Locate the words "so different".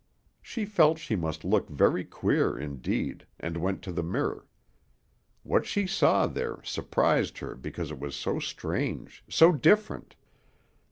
9.29-10.15